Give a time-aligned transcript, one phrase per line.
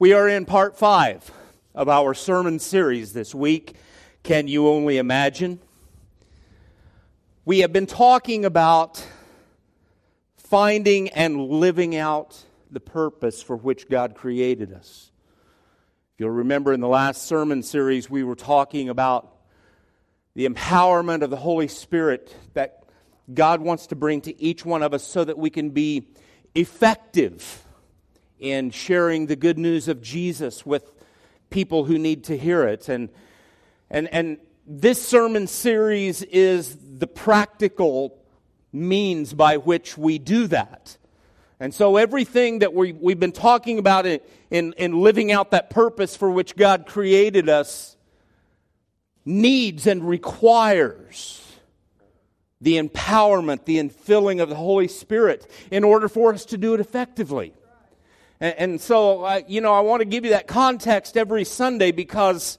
[0.00, 1.28] We are in part five
[1.74, 3.74] of our sermon series this week.
[4.22, 5.58] Can you only imagine?
[7.44, 9.04] We have been talking about
[10.36, 12.40] finding and living out
[12.70, 15.10] the purpose for which God created us.
[16.14, 19.34] If you'll remember in the last sermon series, we were talking about
[20.36, 22.84] the empowerment of the Holy Spirit that
[23.34, 26.06] God wants to bring to each one of us so that we can be
[26.54, 27.64] effective
[28.38, 30.92] in sharing the good news of Jesus with
[31.50, 32.88] people who need to hear it.
[32.88, 33.08] And,
[33.90, 38.18] and, and this sermon series is the practical
[38.72, 40.96] means by which we do that.
[41.60, 44.20] And so everything that we, we've been talking about in,
[44.50, 47.96] in, in living out that purpose for which God created us
[49.24, 51.44] needs and requires
[52.60, 56.80] the empowerment, the infilling of the Holy Spirit in order for us to do it
[56.80, 57.52] effectively.
[58.40, 61.92] And, and so, uh, you know, I want to give you that context every Sunday
[61.92, 62.58] because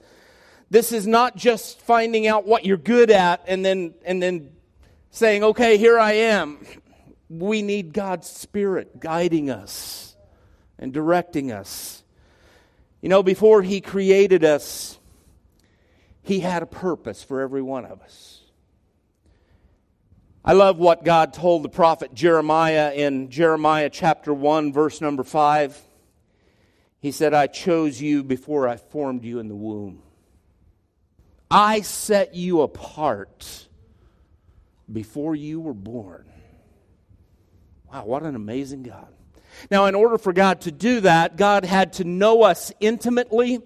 [0.70, 4.52] this is not just finding out what you're good at and then, and then
[5.12, 6.60] saying, okay, here I am.
[7.30, 10.16] We need God's Spirit guiding us
[10.78, 12.04] and directing us.
[13.02, 14.98] You know, before He created us,
[16.22, 18.39] He had a purpose for every one of us.
[20.44, 25.80] I love what God told the prophet Jeremiah in Jeremiah chapter 1, verse number 5.
[27.02, 30.02] He said, I chose you before I formed you in the womb.
[31.52, 33.68] I set you apart
[34.92, 36.26] before you were born.
[37.92, 39.08] Wow, what an amazing God.
[39.70, 43.60] Now, in order for God to do that, God had to know us intimately.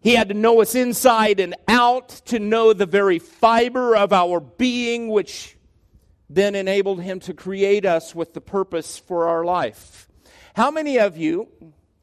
[0.00, 4.40] He had to know us inside and out to know the very fiber of our
[4.40, 5.56] being, which
[6.30, 10.08] then enabled him to create us with the purpose for our life.
[10.54, 11.48] How many of you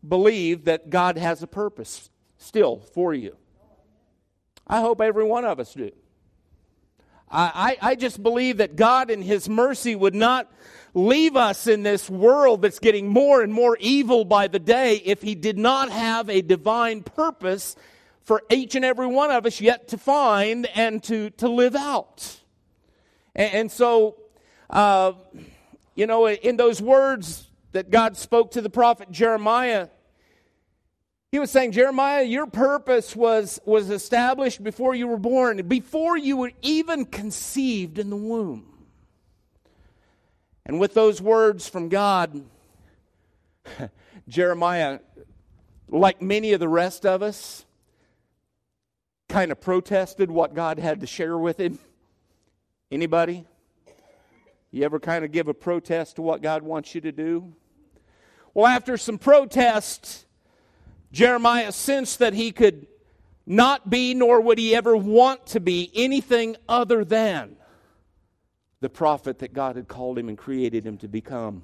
[0.07, 3.35] believe that God has a purpose still for you?
[4.67, 5.91] I hope every one of us do.
[7.31, 10.52] I, I, I just believe that God, in His mercy, would not
[10.97, 15.21] leave us in this world that's getting more and more evil by the day if
[15.21, 17.75] He did not have a divine purpose
[18.23, 22.39] for each and every one of us yet to find and to, to live out.
[23.36, 24.17] And, and so,
[24.71, 25.13] uh,
[25.95, 29.89] you know, in those words that God spoke to the prophet Jeremiah,
[31.31, 36.37] he was saying, Jeremiah, your purpose was, was established before you were born, before you
[36.37, 38.77] were even conceived in the womb.
[40.67, 42.44] And with those words from God,
[44.28, 45.00] Jeremiah,
[45.88, 47.66] like many of the rest of us,
[49.30, 51.80] kind of protested what God had to share with him.
[52.92, 53.45] Anybody?
[54.72, 57.54] You ever kind of give a protest to what God wants you to do?
[58.54, 60.26] Well, after some protests,
[61.14, 62.88] Jeremiah sensed that he could
[63.45, 67.55] not be, nor would he ever want to be, anything other than
[68.80, 71.64] the prophet that God had called him and created him to become.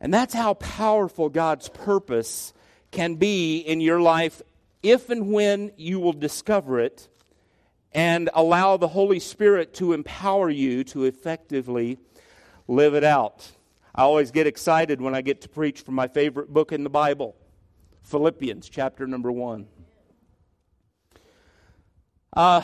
[0.00, 2.52] And that's how powerful God's purpose
[2.90, 4.42] can be in your life
[4.82, 7.08] if and when you will discover it
[7.92, 11.98] and allow the Holy Spirit to empower you to effectively
[12.66, 13.50] live it out.
[13.94, 16.90] I always get excited when I get to preach from my favorite book in the
[16.90, 17.34] Bible,
[18.02, 19.66] Philippians chapter number 1.
[22.36, 22.62] Uh,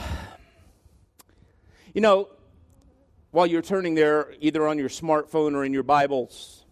[1.93, 2.28] you know,
[3.34, 6.64] while you're turning there, either on your smartphone or in your Bibles,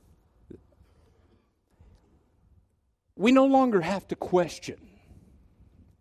[3.17, 4.77] we no longer have to question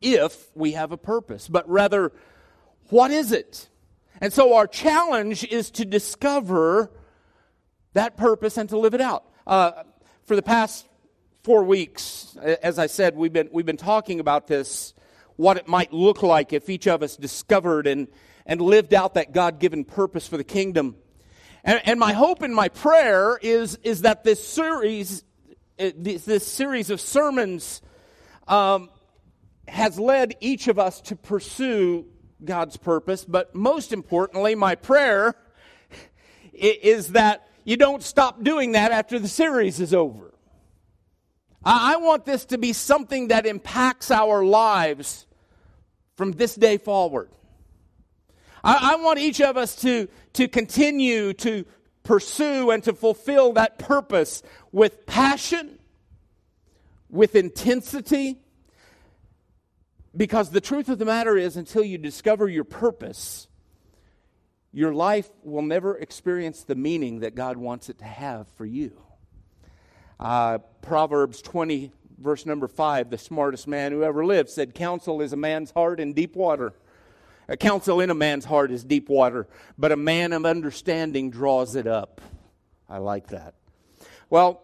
[0.01, 2.11] if we have a purpose, but rather
[2.89, 3.69] what is it?
[4.21, 6.91] And so our challenge is to discover
[7.93, 9.25] that purpose and to live it out.
[9.47, 9.71] Uh,
[10.25, 10.85] for the past
[11.41, 14.93] four weeks, as I said, we've been, we've been talking about this,
[15.37, 18.07] what it might look like if each of us discovered and,
[18.51, 20.97] and lived out that God given purpose for the kingdom.
[21.63, 25.23] And, and, my hope and my prayer is, is that this series,
[25.79, 27.81] uh, this, this series of sermons,
[28.49, 28.89] um,
[29.69, 32.05] has led each of us to pursue
[32.43, 35.33] God's purpose, but most importantly, my prayer
[36.53, 40.33] is that you don't stop doing that after the series is over.
[41.63, 45.25] I want this to be something that impacts our lives
[46.17, 47.29] from this day forward.
[48.63, 51.65] I, want each of us to, to continue to
[52.03, 55.79] pursue and to fulfill that purpose with passion,
[57.09, 58.37] with intensity,
[60.15, 63.47] because the truth of the matter is, until you discover your purpose,
[64.73, 68.91] your life will never experience the meaning that God wants it to have for you.
[70.19, 75.33] Uh, Proverbs 20, verse number 5, the smartest man who ever lived said, Counsel is
[75.33, 76.73] a man's heart in deep water.
[77.51, 79.45] A counsel in a man's heart is deep water,
[79.77, 82.21] but a man of understanding draws it up.
[82.87, 83.55] I like that.
[84.29, 84.63] Well,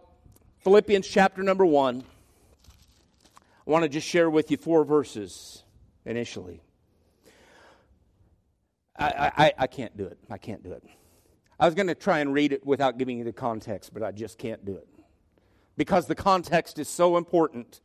[0.60, 2.02] Philippians chapter number 1.
[3.36, 5.64] I want to just share with you four verses
[6.06, 6.62] initially.
[8.98, 10.18] I, I, I can't do it.
[10.30, 10.84] I can't do it.
[11.60, 14.14] I was going to try and read it without giving you the context, but I
[14.14, 14.88] just can't do it.
[15.76, 17.82] Because the context is so important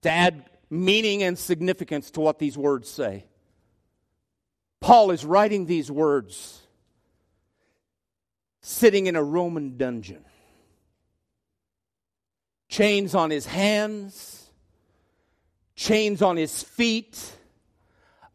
[0.00, 3.26] to add meaning and significance to what these words say.
[4.80, 6.60] Paul is writing these words
[8.62, 10.24] sitting in a Roman dungeon,
[12.68, 14.50] chains on his hands,
[15.74, 17.18] chains on his feet,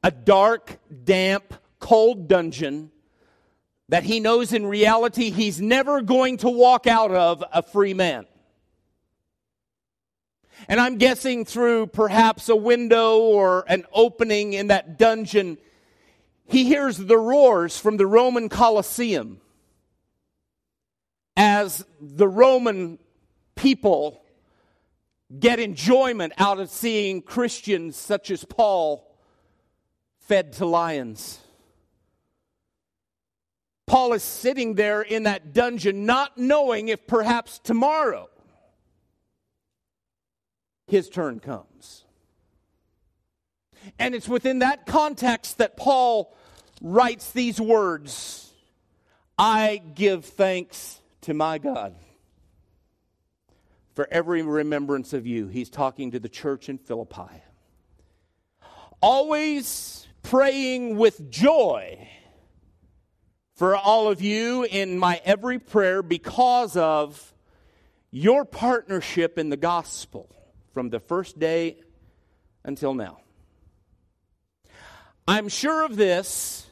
[0.04, 2.92] a dark, damp, cold dungeon
[3.90, 8.26] that he knows in reality he's never going to walk out of a free man.
[10.68, 15.58] And I'm guessing through perhaps a window or an opening in that dungeon,
[16.48, 19.42] he hears the roars from the Roman Colosseum
[21.36, 23.00] as the Roman
[23.56, 24.22] people
[25.38, 29.12] get enjoyment out of seeing Christians such as Paul
[30.20, 31.40] fed to lions.
[33.88, 38.30] Paul is sitting there in that dungeon, not knowing if perhaps tomorrow
[40.88, 42.05] his turn comes.
[44.00, 46.36] And it's within that context that Paul
[46.82, 48.54] writes these words
[49.38, 51.96] I give thanks to my God
[53.94, 55.48] for every remembrance of you.
[55.48, 57.44] He's talking to the church in Philippi.
[59.02, 62.08] Always praying with joy
[63.56, 67.34] for all of you in my every prayer because of
[68.12, 70.30] your partnership in the gospel
[70.74, 71.78] from the first day
[72.64, 73.20] until now.
[75.28, 76.68] I'm sure of this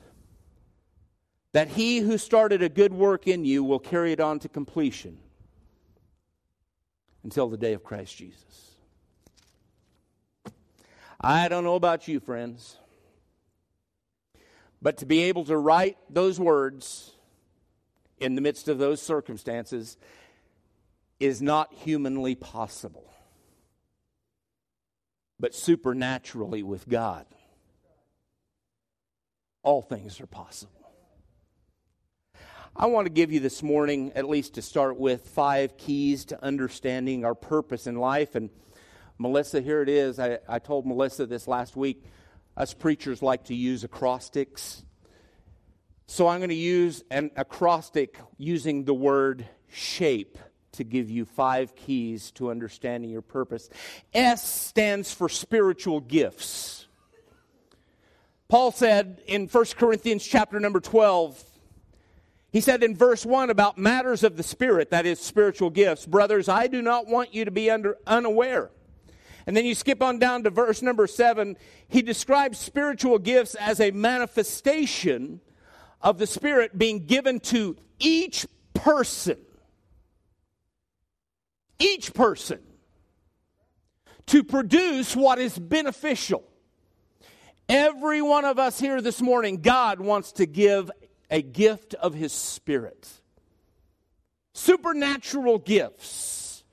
[1.53, 5.17] that he who started a good work in you will carry it on to completion
[7.23, 8.75] until the day of Christ Jesus.
[11.21, 12.77] I don't know about you, friends.
[14.81, 17.13] But to be able to write those words
[18.19, 19.97] in the midst of those circumstances
[21.19, 23.13] is not humanly possible,
[25.39, 27.25] but supernaturally with God.
[29.63, 30.71] All things are possible.
[32.75, 36.43] I want to give you this morning, at least to start with, five keys to
[36.43, 38.35] understanding our purpose in life.
[38.35, 38.49] And
[39.17, 40.19] Melissa, here it is.
[40.19, 42.03] I, I told Melissa this last week.
[42.57, 44.83] Us preachers like to use acrostics.
[46.07, 50.37] So I'm going to use an acrostic using the word shape
[50.73, 53.69] to give you five keys to understanding your purpose.
[54.13, 56.82] S stands for spiritual gifts.
[58.49, 61.43] Paul said in 1 Corinthians chapter number 12,
[62.51, 66.47] he said in verse 1 about matters of the Spirit, that is, spiritual gifts, brothers,
[66.47, 68.69] I do not want you to be under, unaware
[69.45, 71.57] and then you skip on down to verse number seven.
[71.87, 75.41] He describes spiritual gifts as a manifestation
[76.01, 79.37] of the Spirit being given to each person.
[81.79, 82.59] Each person.
[84.27, 86.43] To produce what is beneficial.
[87.73, 90.91] Every one of us here this morning, God wants to give
[91.31, 93.09] a gift of His Spirit.
[94.53, 96.63] Supernatural gifts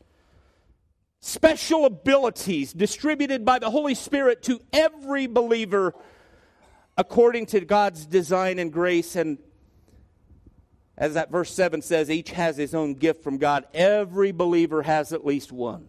[1.21, 5.95] special abilities distributed by the Holy Spirit to every believer
[6.99, 9.17] according to God's design and grace.
[9.17, 9.39] And
[10.99, 13.65] as that verse 7 says, each has his own gift from God.
[13.73, 15.89] Every believer has at least one.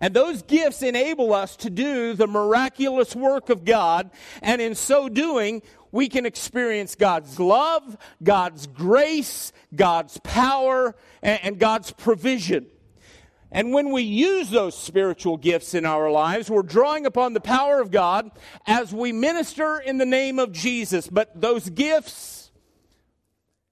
[0.00, 4.10] And those gifts enable us to do the miraculous work of God,
[4.42, 5.62] and in so doing,
[5.92, 12.66] we can experience God's love, God's grace, God's power, and God's provision.
[13.52, 17.80] And when we use those spiritual gifts in our lives, we're drawing upon the power
[17.80, 18.30] of God
[18.66, 21.08] as we minister in the name of Jesus.
[21.08, 22.50] But those gifts,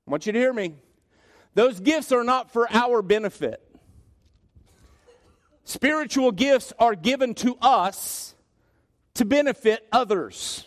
[0.06, 0.76] I want you to hear me,
[1.54, 3.63] those gifts are not for our benefit.
[5.64, 8.35] Spiritual gifts are given to us
[9.14, 10.66] to benefit others.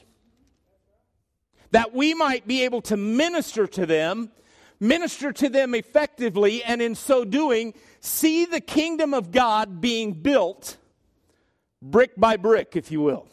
[1.71, 4.31] That we might be able to minister to them,
[4.79, 10.77] minister to them effectively, and in so doing, see the kingdom of God being built
[11.81, 13.27] brick by brick, if you will.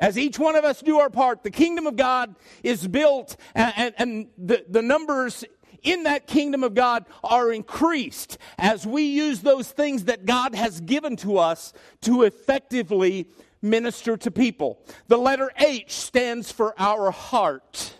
[0.00, 3.72] As each one of us do our part, the kingdom of God is built, and,
[3.76, 5.44] and, and the, the numbers
[5.84, 10.80] in that kingdom of God are increased as we use those things that God has
[10.80, 11.72] given to us
[12.02, 13.28] to effectively
[13.62, 14.80] minister to people.
[15.08, 17.94] The letter H stands for our heart.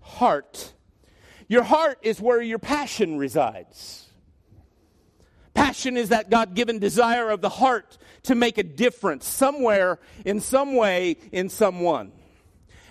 [0.00, 0.72] Heart.
[1.48, 4.08] Your heart is where your passion resides.
[5.54, 10.40] Passion is that God given desire of the heart to make a difference somewhere, in
[10.40, 12.12] some way, in someone.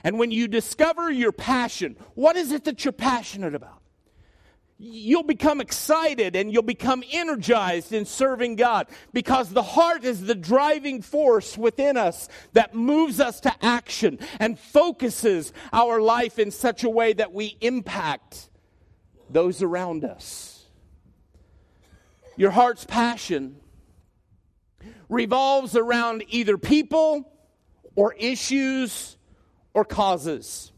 [0.03, 3.81] And when you discover your passion, what is it that you're passionate about?
[4.84, 10.34] You'll become excited and you'll become energized in serving God because the heart is the
[10.34, 16.84] driving force within us that moves us to action and focuses our life in such
[16.84, 18.50] a way that we impact
[19.30, 20.66] those around us.
[22.36, 23.58] Your heart's passion
[25.10, 27.32] revolves around either people
[27.96, 29.16] or issues
[29.76, 30.71] or causes.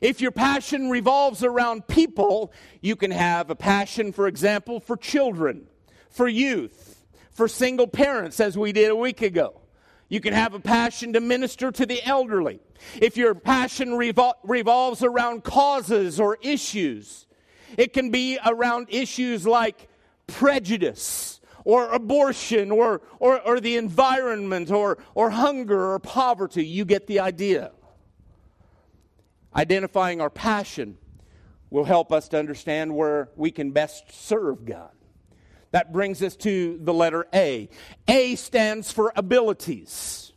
[0.00, 5.66] If your passion revolves around people, you can have a passion, for example, for children,
[6.10, 9.60] for youth, for single parents, as we did a week ago.
[10.08, 12.60] You can have a passion to minister to the elderly.
[13.00, 17.26] If your passion revol- revolves around causes or issues,
[17.76, 19.88] it can be around issues like
[20.26, 26.64] prejudice or abortion or, or, or the environment or, or hunger or poverty.
[26.64, 27.72] You get the idea.
[29.56, 30.98] Identifying our passion
[31.70, 34.90] will help us to understand where we can best serve God.
[35.70, 37.70] That brings us to the letter A.
[38.06, 40.32] A stands for abilities.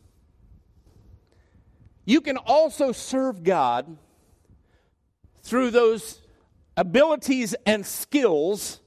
[2.04, 3.98] You can also serve God
[5.42, 6.20] through those
[6.76, 8.80] abilities and skills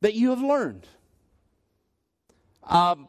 [0.00, 0.86] that you have learned.
[2.62, 3.08] Um,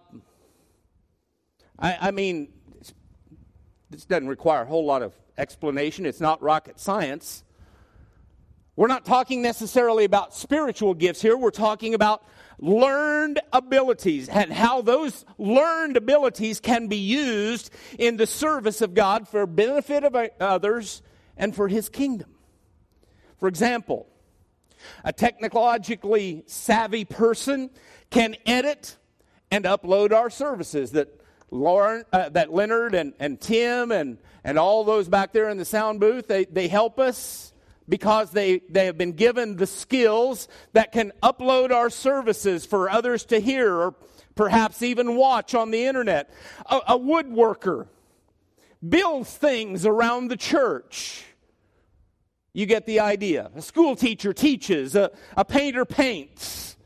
[1.78, 2.52] I, I mean,
[3.92, 7.44] this doesn't require a whole lot of explanation, it's not rocket science.
[8.78, 12.24] We're not talking necessarily about spiritual gifts here, we're talking about
[12.58, 17.70] learned abilities and how those learned abilities can be used
[18.00, 21.02] in the service of God for benefit of others
[21.36, 22.30] and for his kingdom.
[23.40, 24.08] For example,
[25.04, 27.72] a technologically savvy person
[28.10, 28.98] can edit
[29.50, 31.21] and upload our services that
[31.52, 35.66] Lauren, uh, that Leonard and, and Tim and, and all those back there in the
[35.66, 37.54] sound booth, they, they help us
[37.90, 43.26] because they, they have been given the skills that can upload our services for others
[43.26, 43.96] to hear or
[44.34, 46.34] perhaps even watch on the internet.
[46.68, 47.88] A, a woodworker
[48.88, 51.26] builds things around the church.
[52.54, 53.52] You get the idea.
[53.56, 56.78] A school teacher teaches, a, a painter paints.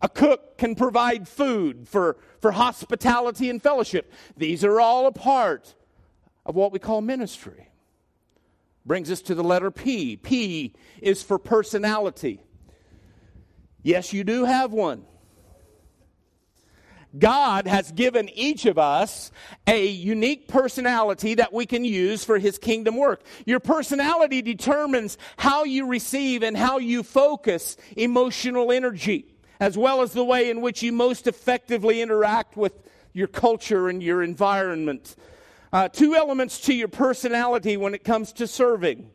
[0.00, 4.12] A cook can provide food for, for hospitality and fellowship.
[4.36, 5.74] These are all a part
[6.44, 7.70] of what we call ministry.
[8.84, 10.18] Brings us to the letter P.
[10.18, 12.42] P is for personality.
[13.82, 15.06] Yes, you do have one.
[17.18, 19.32] God has given each of us
[19.66, 23.22] a unique personality that we can use for His kingdom work.
[23.46, 30.12] Your personality determines how you receive and how you focus emotional energy as well as
[30.12, 32.72] the way in which you most effectively interact with
[33.12, 35.16] your culture and your environment.
[35.72, 39.10] Uh, two elements to your personality when it comes to serving.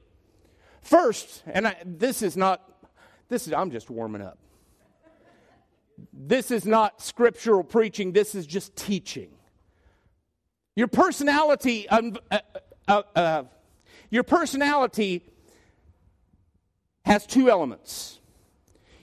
[0.81, 2.61] First, and I, this is not,
[3.27, 4.37] this is, I'm just warming up.
[6.13, 9.29] This is not scriptural preaching, this is just teaching.
[10.75, 12.39] Your personality, um, uh,
[12.87, 13.43] uh, uh
[14.09, 15.23] your personality
[17.05, 18.18] has two elements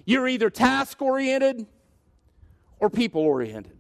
[0.06, 1.66] you're either task oriented
[2.78, 3.76] or people oriented.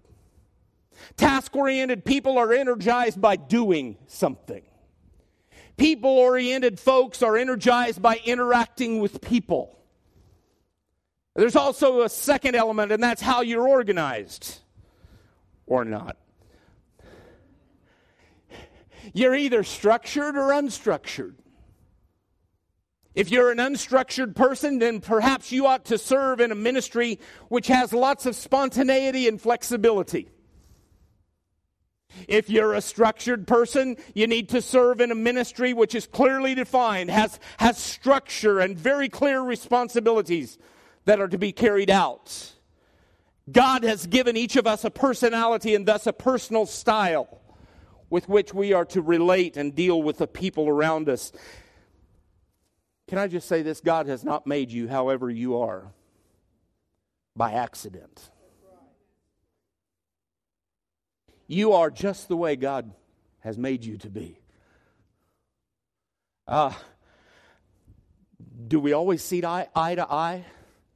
[1.16, 4.62] Task oriented people are energized by doing something.
[5.76, 9.78] People oriented folks are energized by interacting with people.
[11.34, 14.60] There's also a second element, and that's how you're organized
[15.66, 16.16] or not.
[19.12, 21.34] You're either structured or unstructured.
[23.16, 27.18] If you're an unstructured person, then perhaps you ought to serve in a ministry
[27.48, 30.28] which has lots of spontaneity and flexibility.
[32.28, 36.54] If you're a structured person, you need to serve in a ministry which is clearly
[36.54, 40.58] defined, has, has structure and very clear responsibilities
[41.06, 42.52] that are to be carried out.
[43.50, 47.40] God has given each of us a personality and thus a personal style
[48.10, 51.32] with which we are to relate and deal with the people around us.
[53.08, 53.80] Can I just say this?
[53.80, 55.92] God has not made you however you are
[57.36, 58.30] by accident.
[61.46, 62.90] You are just the way God
[63.40, 64.40] has made you to be.
[66.48, 66.72] Uh,
[68.68, 70.44] Do we always see eye, eye to eye?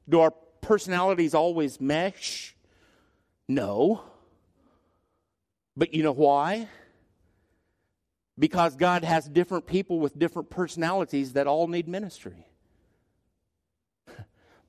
[0.08, 2.56] Do our personalities always mesh?
[3.48, 4.02] No.
[5.76, 6.68] But you know why?
[8.40, 12.46] Because God has different people with different personalities that all need ministry.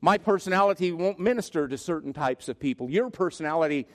[0.01, 2.90] My personality won't minister to certain types of people.
[2.90, 3.88] Your personality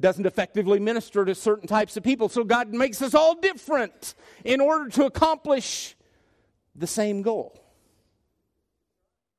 [0.00, 2.30] doesn't effectively minister to certain types of people.
[2.30, 5.94] So God makes us all different in order to accomplish
[6.74, 7.62] the same goal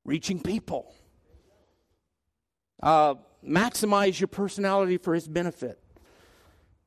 [0.06, 0.94] reaching people.
[2.84, 5.80] Uh, maximize your personality for His benefit.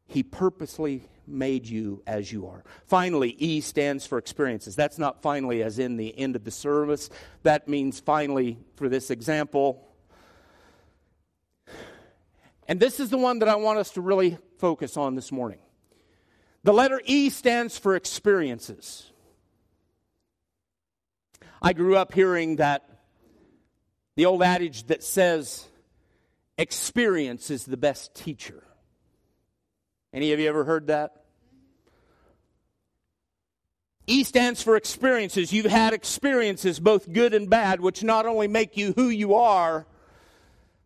[0.07, 2.65] He purposely made you as you are.
[2.87, 4.77] Finally, E stands for experiences.
[4.77, 7.11] That's not finally as in the end of the service.
[7.43, 9.89] That means finally for this example.
[12.67, 15.59] And this is the one that I want us to really focus on this morning.
[16.63, 19.11] The letter E stands for experiences.
[21.61, 22.89] I grew up hearing that
[24.17, 25.67] the old adage that says
[26.57, 28.63] experience is the best teacher.
[30.15, 31.25] Any of you ever heard that?
[34.07, 35.53] E stands for experiences.
[35.53, 39.87] You've had experiences, both good and bad, which not only make you who you are,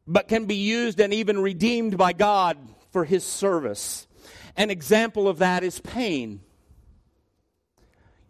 [0.07, 2.57] but can be used and even redeemed by God
[2.91, 4.07] for His service.
[4.57, 6.41] An example of that is pain.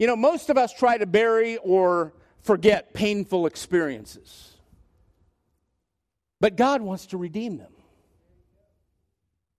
[0.00, 2.12] You know, most of us try to bury or
[2.42, 4.56] forget painful experiences,
[6.40, 7.72] but God wants to redeem them.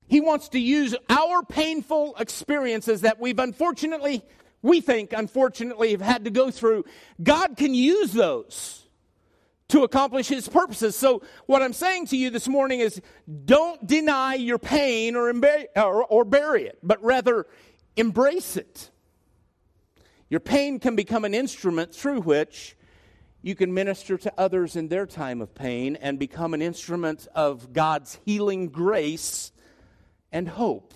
[0.09, 4.23] He wants to use our painful experiences that we've unfortunately,
[4.63, 6.85] we think, unfortunately, have had to go through.
[7.21, 8.87] God can use those
[9.67, 10.95] to accomplish His purposes.
[10.95, 12.99] So, what I'm saying to you this morning is
[13.45, 15.31] don't deny your pain or,
[15.75, 17.45] or, or bury it, but rather
[17.95, 18.89] embrace it.
[20.27, 22.75] Your pain can become an instrument through which
[23.43, 27.73] you can minister to others in their time of pain and become an instrument of
[27.73, 29.51] God's healing grace
[30.31, 30.93] and hope.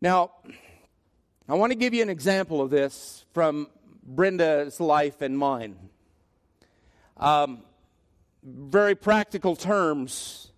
[0.00, 0.32] Now,
[1.48, 3.68] I want to give you an example of this from
[4.02, 5.76] Brenda's life and mine.
[7.16, 7.62] Um,
[8.42, 10.52] very practical terms.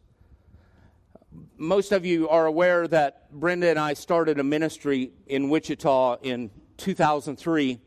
[1.57, 6.51] Most of you are aware that Brenda and I started a ministry in Wichita in
[6.77, 7.81] 2003.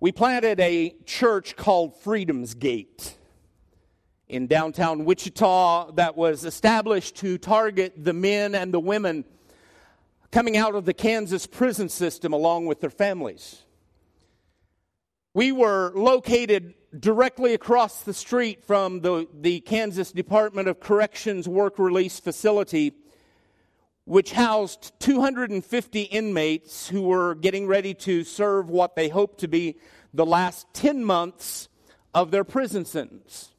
[0.00, 3.17] We planted a church called Freedom's Gate
[4.28, 9.24] in downtown Wichita that was established to target the men and the women
[10.30, 13.62] coming out of the Kansas prison system along with their families.
[15.32, 21.78] We were located directly across the street from the, the Kansas Department of Corrections work
[21.78, 22.92] release facility,
[24.04, 29.76] which housed 250 inmates who were getting ready to serve what they hoped to be
[30.12, 31.68] the last 10 months
[32.14, 33.52] of their prison sentence.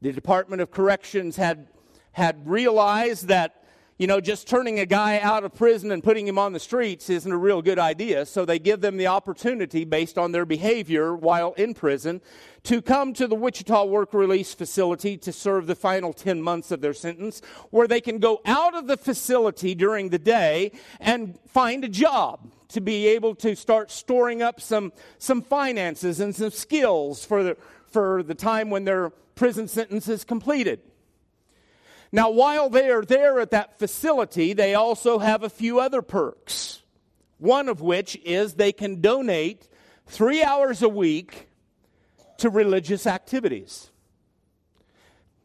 [0.00, 1.66] The Department of Corrections had,
[2.12, 3.64] had realized that,
[3.98, 7.10] you know, just turning a guy out of prison and putting him on the streets
[7.10, 8.24] isn't a real good idea.
[8.24, 12.20] So they give them the opportunity, based on their behavior while in prison,
[12.62, 16.80] to come to the Wichita Work Release Facility to serve the final 10 months of
[16.80, 21.82] their sentence, where they can go out of the facility during the day and find
[21.82, 27.24] a job to be able to start storing up some, some finances and some skills
[27.24, 27.56] for the,
[27.88, 30.80] for the time when their prison sentence is completed.
[32.10, 36.82] Now, while they are there at that facility, they also have a few other perks.
[37.38, 39.68] One of which is they can donate
[40.06, 41.48] three hours a week
[42.38, 43.90] to religious activities.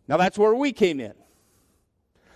[0.07, 1.13] Now, that's where we came in.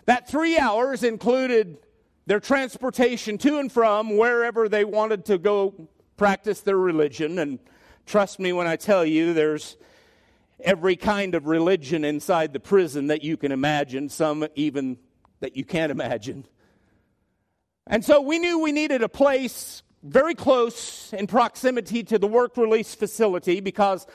[0.05, 1.79] That three hours included
[2.27, 7.39] their transportation to and from wherever they wanted to go practice their religion.
[7.39, 7.57] And
[8.05, 9.77] trust me when I tell you, there's
[10.59, 14.97] every kind of religion inside the prison that you can imagine, some even
[15.39, 16.45] that you can't imagine.
[17.85, 22.57] And so we knew we needed a place very close in proximity to the work
[22.57, 24.05] release facility because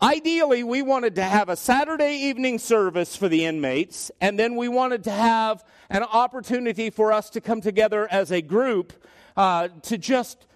[0.00, 4.68] ideally we wanted to have a Saturday evening service for the inmates, and then we
[4.68, 8.92] wanted to have an opportunity for us to come together as a group
[9.36, 10.46] uh, to just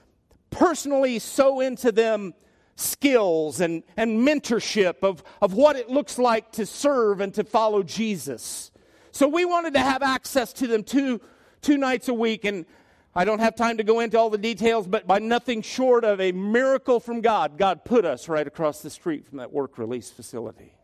[0.51, 2.35] personally sow into them
[2.77, 7.83] skills and, and mentorship of, of what it looks like to serve and to follow
[7.83, 8.71] Jesus.
[9.11, 11.21] So we wanted to have access to them two,
[11.63, 12.45] two nights a week.
[12.45, 12.67] And
[13.15, 16.21] I don't have time to go into all the details, but by nothing short of
[16.21, 20.11] a miracle from God, God put us right across the street from that work release
[20.11, 20.75] facility.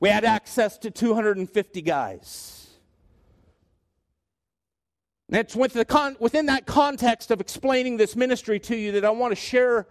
[0.00, 2.70] We had access to 250 guys.
[5.28, 9.04] And it's with the con- within that context of explaining this ministry to you that
[9.04, 9.86] I want to share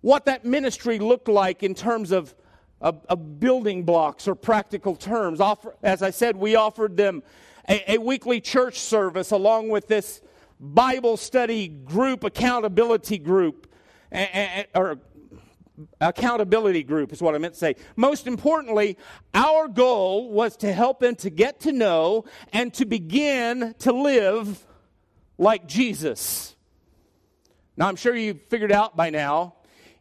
[0.00, 2.34] what that ministry looked like in terms of,
[2.80, 5.40] of, of building blocks or practical terms.
[5.40, 7.22] Offer, as I said, we offered them
[7.68, 10.20] a, a weekly church service along with this
[10.60, 13.72] Bible study group, accountability group,
[14.74, 14.98] or
[16.00, 17.76] accountability group is what I meant to say.
[17.96, 18.96] Most importantly,
[19.34, 24.66] our goal was to help them to get to know and to begin to live
[25.36, 26.56] like Jesus.
[27.76, 29.54] Now, I'm sure you've figured out by now,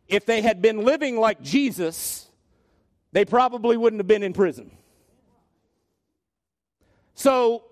[0.08, 2.30] if they had been living like Jesus,
[3.12, 4.72] they probably wouldn't have been in prison.
[7.14, 7.64] So,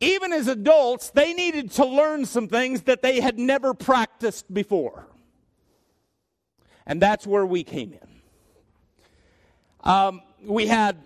[0.00, 5.06] even as adults, they needed to learn some things that they had never practiced before.
[6.86, 8.08] And that's where we came in.
[9.80, 10.96] Um, we had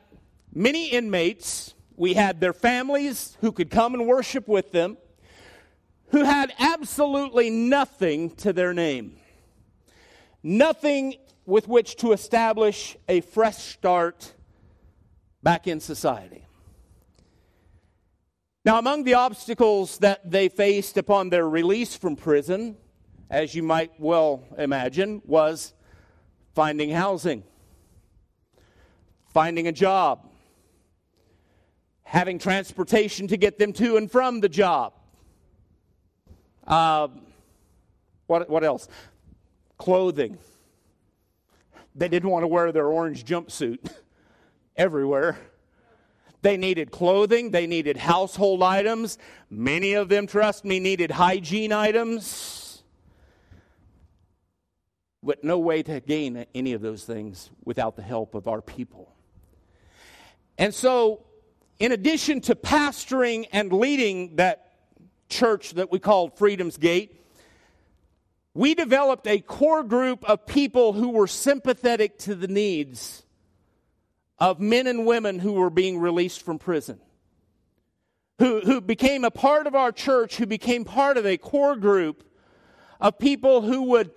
[0.55, 4.97] many inmates, we had their families who could come and worship with them,
[6.11, 9.17] who had absolutely nothing to their name,
[10.43, 11.15] nothing
[11.47, 14.35] with which to establish a fresh start
[15.43, 16.45] back in society.
[18.65, 22.77] Now, among the obstacles that they faced upon their release from prison,
[23.31, 25.73] as you might well imagine, was
[26.55, 27.45] finding housing,
[29.33, 30.29] finding a job,
[32.03, 34.93] having transportation to get them to and from the job.
[36.67, 37.09] Uh,
[38.27, 38.89] what, what else?
[39.79, 40.39] Clothing.
[41.95, 43.79] They didn't want to wear their orange jumpsuit
[44.77, 45.39] everywhere.
[46.43, 49.19] They needed clothing, they needed household items.
[49.51, 52.83] Many of them, trust me, needed hygiene items.
[55.21, 59.13] But no way to gain any of those things without the help of our people.
[60.57, 61.25] And so,
[61.81, 64.75] in addition to pastoring and leading that
[65.29, 67.18] church that we called Freedom's Gate,
[68.59, 73.23] we developed a core group of people who were sympathetic to the needs
[74.41, 76.99] of men and women who were being released from prison,
[78.41, 82.25] who, who became a part of our church, who became part of a core group
[83.01, 84.11] of people who would,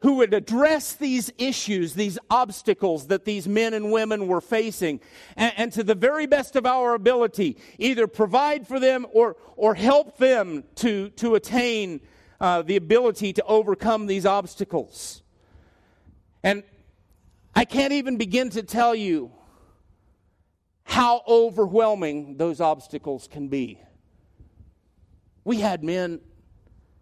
[0.00, 5.00] who would address these issues, these obstacles that these men and women were facing,
[5.34, 9.74] and, and to the very best of our ability, either provide for them or, or
[9.74, 12.02] help them to, to attain
[12.40, 15.22] uh, the ability to overcome these obstacles.
[16.42, 16.62] And
[17.54, 19.32] I can't even begin to tell you
[20.84, 23.78] how overwhelming those obstacles can be.
[25.44, 26.20] We had men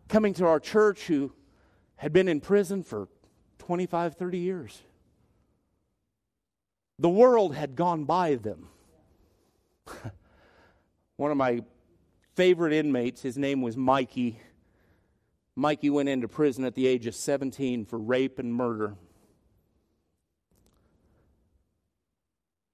[0.08, 1.32] coming to our church who
[1.96, 3.08] had been in prison for
[3.58, 4.82] 25, 30 years.
[6.98, 8.68] The world had gone by them.
[11.16, 11.62] One of my
[12.34, 14.40] favorite inmates, his name was Mikey.
[15.58, 18.94] Mikey went into prison at the age of 17 for rape and murder.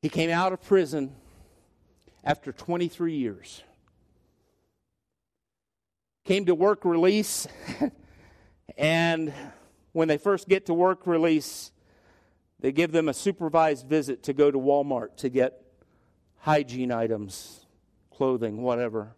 [0.02, 1.16] He came out of prison
[2.22, 3.62] after 23 years.
[6.26, 7.48] Came to work release,
[8.76, 9.32] and
[9.92, 11.72] when they first get to work release,
[12.60, 15.58] they give them a supervised visit to go to Walmart to get
[16.36, 17.64] hygiene items,
[18.10, 19.14] clothing, whatever.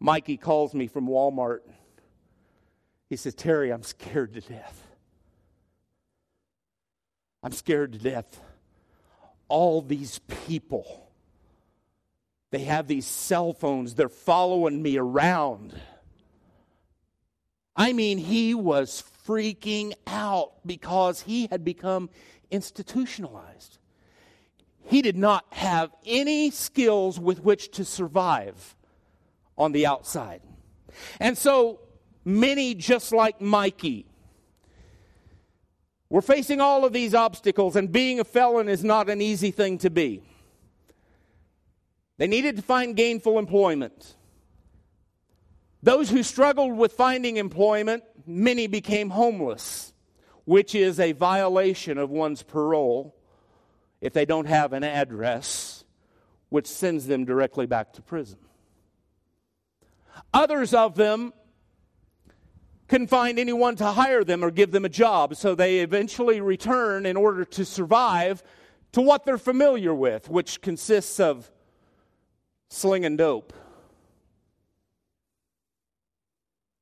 [0.00, 1.60] Mikey calls me from Walmart.
[3.08, 4.86] He says, Terry, I'm scared to death.
[7.42, 8.40] I'm scared to death
[9.48, 11.10] all these people.
[12.50, 15.74] They have these cell phones, they're following me around.
[17.76, 22.10] I mean, he was freaking out because he had become
[22.50, 23.78] institutionalized.
[24.84, 28.74] He did not have any skills with which to survive
[29.58, 30.40] on the outside.
[31.20, 31.80] And so
[32.24, 34.06] many, just like Mikey,
[36.08, 39.76] we're facing all of these obstacles, and being a felon is not an easy thing
[39.78, 40.22] to be.
[42.16, 44.14] They needed to find gainful employment.
[45.82, 49.92] Those who struggled with finding employment, many became homeless,
[50.44, 53.14] which is a violation of one's parole
[54.00, 55.84] if they don't have an address,
[56.48, 58.38] which sends them directly back to prison.
[60.32, 61.32] Others of them
[62.88, 67.06] couldn't find anyone to hire them or give them a job, so they eventually return
[67.06, 68.42] in order to survive
[68.92, 71.50] to what they're familiar with, which consists of
[72.70, 73.52] slinging dope,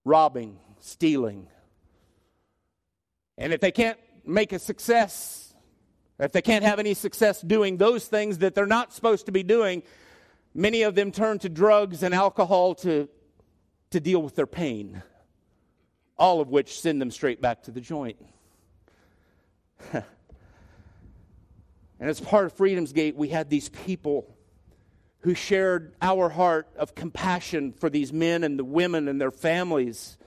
[0.04, 1.48] robbing, stealing.
[3.36, 5.54] And if they can't make a success,
[6.18, 9.42] if they can't have any success doing those things that they're not supposed to be
[9.42, 9.82] doing,
[10.54, 13.08] many of them turn to drugs and alcohol to,
[13.96, 15.02] to deal with their pain.
[16.18, 18.16] all of which send them straight back to the joint.
[19.92, 20.04] and
[22.00, 24.36] as part of Freedom's Gate, we had these people
[25.20, 30.18] who shared our heart of compassion for these men and the women and their families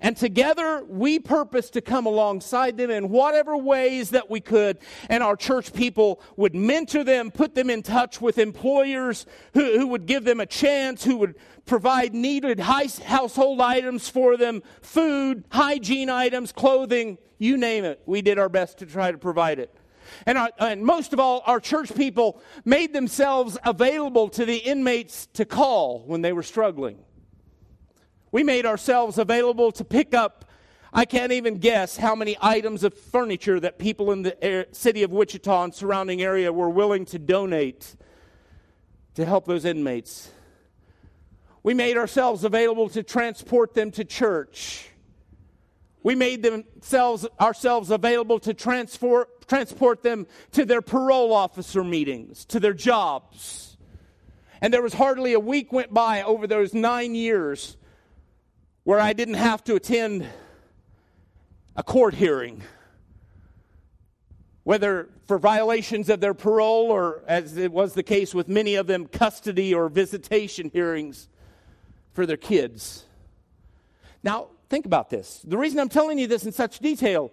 [0.00, 4.78] and together we purpose to come alongside them in whatever ways that we could.
[5.08, 9.86] And our church people would mentor them, put them in touch with employers who, who
[9.88, 11.34] would give them a chance, who would
[11.66, 18.00] provide needed household items for them, food, hygiene items, clothing, you name it.
[18.06, 19.74] We did our best to try to provide it.
[20.26, 25.26] And, our, and, most of all, our church people made themselves available to the inmates
[25.34, 26.98] to call when they were struggling.
[28.34, 30.44] We made ourselves available to pick up.
[30.92, 35.12] I can't even guess how many items of furniture that people in the city of
[35.12, 37.94] Wichita and surrounding area were willing to donate
[39.14, 40.32] to help those inmates.
[41.62, 44.88] We made ourselves available to transport them to church.
[46.02, 52.58] We made themselves, ourselves available to transport, transport them to their parole officer meetings, to
[52.58, 53.76] their jobs.
[54.60, 57.76] And there was hardly a week went by over those nine years
[58.84, 60.26] where I didn't have to attend
[61.74, 62.62] a court hearing,
[64.62, 68.86] whether for violations of their parole or, as it was the case with many of
[68.86, 71.28] them, custody or visitation hearings
[72.12, 73.04] for their kids.
[74.22, 75.40] Now, think about this.
[75.46, 77.32] The reason I'm telling you this in such detail,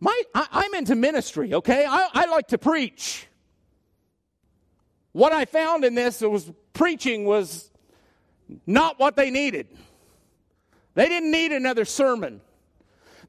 [0.00, 1.86] my, I, am into ministry, okay?
[1.88, 3.28] I, I like to preach.
[5.12, 7.70] What I found in this was preaching was
[8.66, 9.68] not what they needed.
[10.96, 12.40] They didn't need another sermon.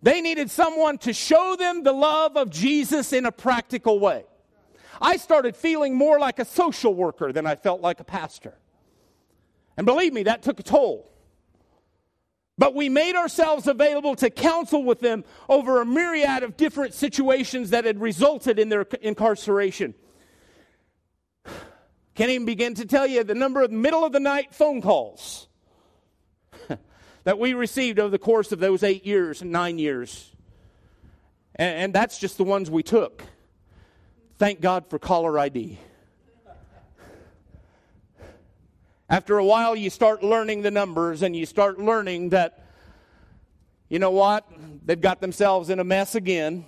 [0.01, 4.23] They needed someone to show them the love of Jesus in a practical way.
[5.01, 8.57] I started feeling more like a social worker than I felt like a pastor.
[9.75, 11.11] And believe me, that took a toll.
[12.57, 17.71] But we made ourselves available to counsel with them over a myriad of different situations
[17.71, 19.93] that had resulted in their incarceration.
[22.15, 25.46] Can't even begin to tell you the number of middle of the night phone calls
[27.27, 30.31] that we received over the course of those eight years and nine years.
[31.55, 33.21] And, and that's just the ones we took.
[34.37, 35.77] Thank God for caller ID.
[39.09, 42.65] After a while, you start learning the numbers and you start learning that,
[43.89, 44.49] you know what,
[44.85, 46.63] they've got themselves in a mess again.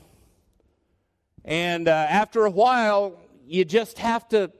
[1.45, 3.17] And uh, after a while,
[3.47, 4.51] you just have to,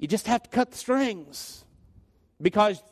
[0.00, 1.64] you just have to cut the strings
[2.42, 2.82] because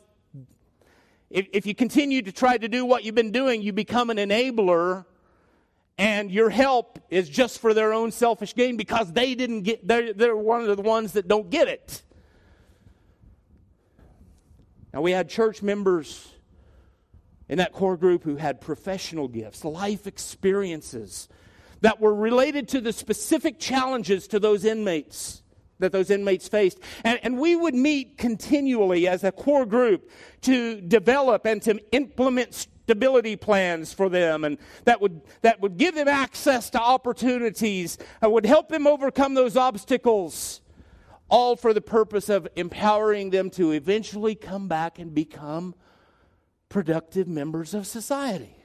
[1.29, 4.17] if, if you continue to try to do what you've been doing, you become an
[4.17, 5.05] enabler,
[5.97, 10.13] and your help is just for their own selfish gain because they didn't get, they're,
[10.13, 12.03] they're one of the ones that don't get it.
[14.93, 16.31] Now, we had church members
[17.49, 21.27] in that core group who had professional gifts, life experiences
[21.81, 25.43] that were related to the specific challenges to those inmates
[25.79, 26.79] that those inmates faced.
[27.03, 30.09] And, and, we would meet continually as a core group
[30.41, 35.93] to develop and to implement stability plans for them and that would, that would give
[35.93, 40.61] them access to opportunities and would help them overcome those obstacles,
[41.29, 45.75] all for the purpose of empowering them to eventually come back and become
[46.69, 48.55] productive members of society.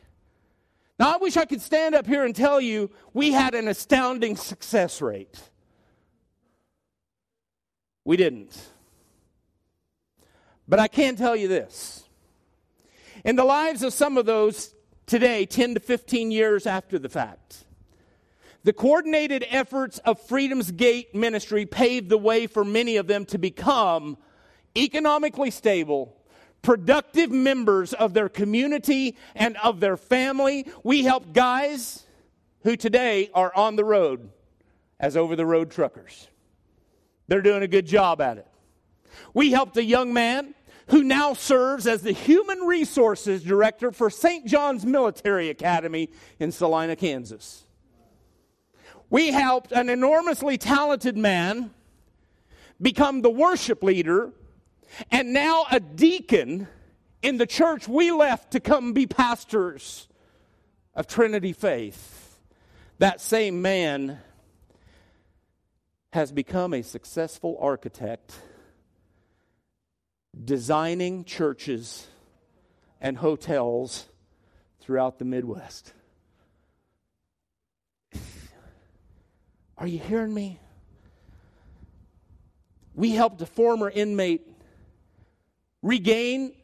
[0.99, 4.37] Now, I wish I could stand up here and tell you we had an astounding
[4.37, 5.37] success rate.
[8.05, 8.59] We didn't.
[10.69, 12.05] But I can tell you this.
[13.25, 14.75] In the lives of some of those
[15.07, 17.65] today, 10 to 15 years after the fact,
[18.65, 23.39] the coordinated efforts of Freedom's Gate ministry paved the way for many of them to
[23.39, 24.17] become
[24.77, 26.17] economically stable,
[26.63, 30.67] productive members of their community and of their family.
[30.85, 32.05] We help guys
[32.63, 34.31] who today are on the road
[35.01, 36.29] as over the road truckers.
[37.29, 38.47] They're doing a good job at it.
[39.35, 40.55] We helped a young man
[40.89, 44.47] who now serves as the human resources director for St.
[44.47, 47.65] John's Military Academy in Salina, Kansas.
[49.09, 51.71] We helped an enormously talented man
[52.81, 54.33] become the worship leader
[55.11, 56.67] and now a deacon
[57.23, 60.09] in the church we left to come be pastors
[60.95, 62.39] of Trinity Faith.
[62.99, 64.19] That same man
[66.13, 68.35] has become a successful architect
[70.45, 72.07] designing churches
[73.01, 74.07] and hotels
[74.81, 75.93] throughout the Midwest.
[79.79, 80.61] Are you hearing me?
[82.95, 84.47] We helped a former inmate
[85.81, 86.55] regain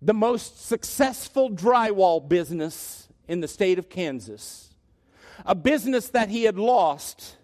[0.00, 4.72] the most successful drywall business in the state of Kansas,
[5.44, 7.36] a business that he had lost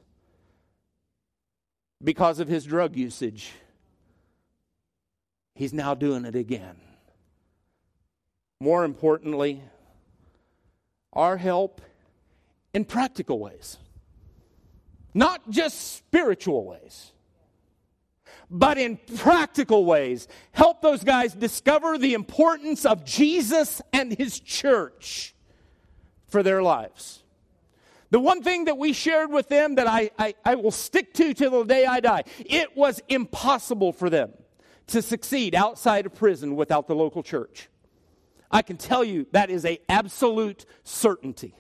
[2.05, 3.53] because of his drug usage.
[5.55, 6.77] He's now doing it again.
[8.61, 9.63] More importantly,
[11.13, 11.81] our help
[12.73, 13.79] in practical ways,
[15.15, 17.13] not just spiritual ways
[18.51, 20.29] but in practical ways.
[20.53, 25.35] Help those guys discover the importance of Jesus and his church
[26.29, 27.24] for their lives.
[28.15, 31.35] The one thing that we shared with them that I, I, I will stick to
[31.35, 34.31] till the day I die it was impossible for them
[34.87, 37.69] to succeed outside of prison without the local church.
[38.53, 41.57] I can tell you that is a absolute certainty.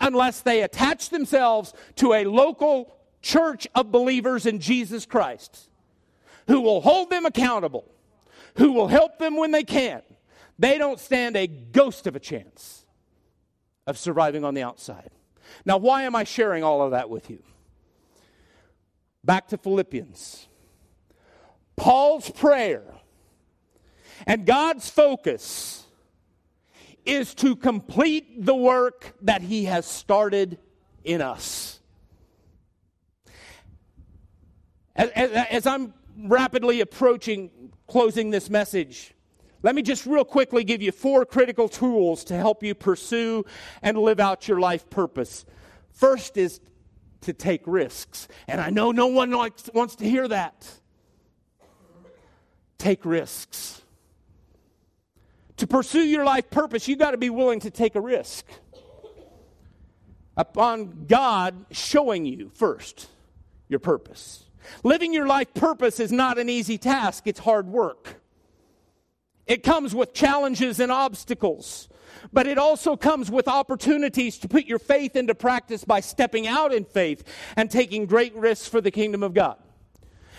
[0.00, 5.68] Unless they attach themselves to a local church of believers in Jesus Christ
[6.46, 7.84] who will hold them accountable,
[8.56, 10.00] who will help them when they can,
[10.58, 12.86] they don't stand a ghost of a chance
[13.86, 15.10] of surviving on the outside.
[15.64, 17.42] Now, why am I sharing all of that with you?
[19.24, 20.46] Back to Philippians.
[21.76, 22.82] Paul's prayer
[24.26, 25.84] and God's focus
[27.04, 30.58] is to complete the work that he has started
[31.04, 31.80] in us.
[34.96, 37.50] As, as, as I'm rapidly approaching
[37.86, 39.14] closing this message,
[39.62, 43.44] let me just real quickly give you four critical tools to help you pursue
[43.82, 45.44] and live out your life purpose.
[45.92, 46.60] First is
[47.22, 48.28] to take risks.
[48.46, 50.70] And I know no one likes, wants to hear that.
[52.78, 53.82] Take risks.
[55.56, 58.44] To pursue your life purpose, you've got to be willing to take a risk
[60.36, 63.08] upon God showing you first
[63.68, 64.44] your purpose.
[64.82, 68.20] Living your life purpose is not an easy task, it's hard work.
[69.46, 71.88] It comes with challenges and obstacles,
[72.32, 76.74] but it also comes with opportunities to put your faith into practice by stepping out
[76.74, 77.22] in faith
[77.56, 79.56] and taking great risks for the kingdom of God.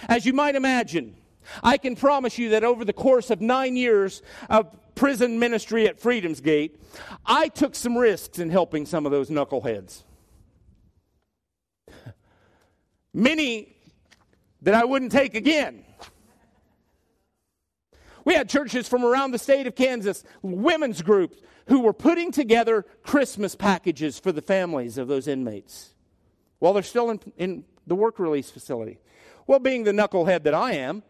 [0.09, 1.15] As you might imagine,
[1.63, 5.99] I can promise you that over the course of nine years of prison ministry at
[5.99, 6.81] Freedom's Gate,
[7.25, 10.03] I took some risks in helping some of those knuckleheads.
[13.13, 13.75] Many
[14.61, 15.85] that I wouldn't take again.
[18.27, 21.37] We had churches from around the state of Kansas, women's groups,
[21.67, 25.93] who were putting together Christmas packages for the families of those inmates
[26.59, 28.99] while they're still in, in the work release facility.
[29.47, 31.03] Well, being the knucklehead that I am,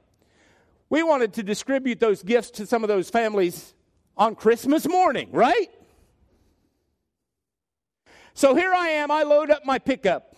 [0.91, 3.73] we wanted to distribute those gifts to some of those families
[4.15, 5.71] on Christmas morning, right?
[8.36, 10.36] So here I am, I load up my pickup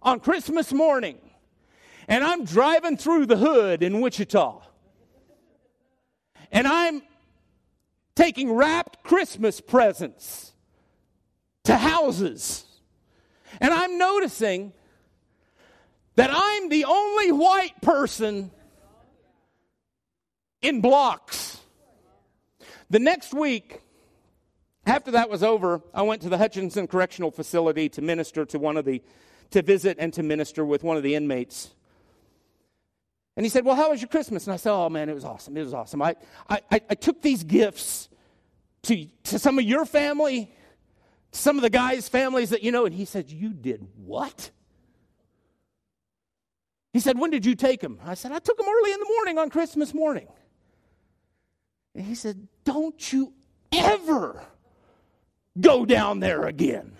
[0.00, 1.18] on Christmas morning
[2.06, 4.67] and I'm driving through the hood in Wichita.
[6.50, 7.02] And I'm
[8.14, 10.52] taking wrapped Christmas presents
[11.64, 12.64] to houses.
[13.60, 14.72] And I'm noticing
[16.16, 18.50] that I'm the only white person
[20.62, 21.60] in blocks.
[22.90, 23.82] The next week,
[24.86, 28.76] after that was over, I went to the Hutchinson Correctional Facility to minister to one
[28.76, 29.02] of the,
[29.50, 31.70] to visit and to minister with one of the inmates.
[33.38, 34.48] And he said, Well, how was your Christmas?
[34.48, 35.56] And I said, Oh, man, it was awesome.
[35.56, 36.02] It was awesome.
[36.02, 36.16] I,
[36.50, 38.08] I, I took these gifts
[38.82, 40.52] to, to some of your family,
[41.30, 42.84] some of the guys' families that you know.
[42.84, 44.50] And he said, You did what?
[46.92, 48.00] He said, When did you take them?
[48.04, 50.26] I said, I took them early in the morning on Christmas morning.
[51.94, 53.32] And he said, Don't you
[53.70, 54.44] ever
[55.60, 56.96] go down there again.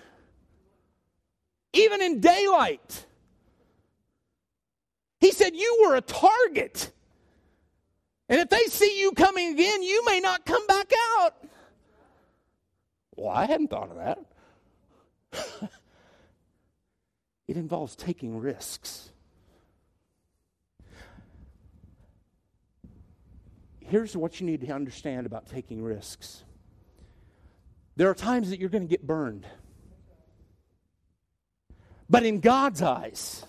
[1.72, 3.06] Even in daylight.
[5.20, 6.92] He said, You were a target.
[8.28, 11.34] And if they see you coming again, you may not come back out.
[13.16, 14.18] Well, I hadn't thought of that.
[17.48, 19.10] it involves taking risks.
[23.80, 26.44] Here's what you need to understand about taking risks
[27.98, 29.44] there are times that you're going to get burned.
[32.08, 33.44] But in God's eyes,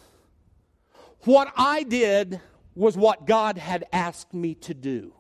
[1.26, 2.40] what I did
[2.76, 5.14] was what God had asked me to do.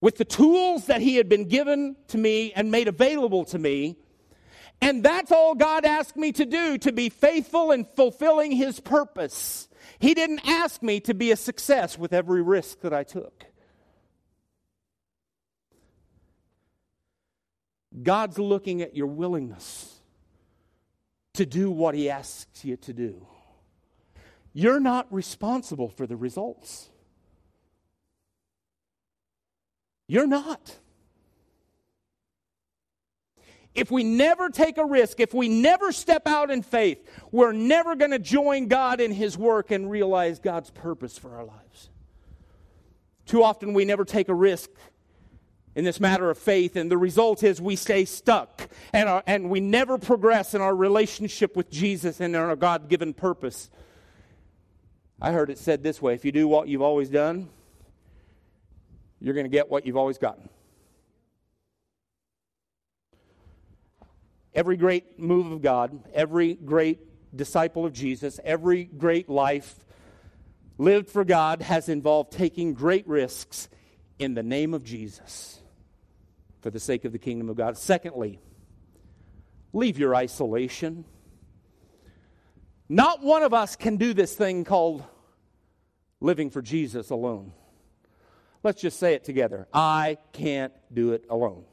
[0.00, 3.96] With the tools that He had been given to me and made available to me,
[4.80, 9.68] and that's all God asked me to do to be faithful in fulfilling His purpose.
[9.98, 13.44] He didn't ask me to be a success with every risk that I took.
[18.02, 20.00] God's looking at your willingness
[21.34, 23.26] to do what He asks you to do.
[24.52, 26.88] You're not responsible for the results.
[30.06, 30.76] You're not.
[33.74, 36.98] If we never take a risk, if we never step out in faith,
[37.30, 41.44] we're never going to join God in His work and realize God's purpose for our
[41.44, 41.90] lives.
[43.26, 44.70] Too often we never take a risk
[45.76, 49.48] in this matter of faith, and the result is we stay stuck and, our, and
[49.48, 53.70] we never progress in our relationship with Jesus and our God given purpose.
[55.20, 57.48] I heard it said this way if you do what you've always done,
[59.20, 60.48] you're going to get what you've always gotten.
[64.54, 67.00] Every great move of God, every great
[67.36, 69.74] disciple of Jesus, every great life
[70.78, 73.68] lived for God has involved taking great risks
[74.18, 75.60] in the name of Jesus
[76.60, 77.76] for the sake of the kingdom of God.
[77.76, 78.40] Secondly,
[79.72, 81.04] leave your isolation.
[82.88, 85.04] Not one of us can do this thing called
[86.20, 87.52] living for Jesus alone.
[88.62, 89.68] Let's just say it together.
[89.72, 91.64] I can't do it alone.